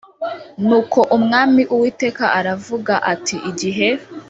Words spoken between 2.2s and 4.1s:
aravuga ati igihe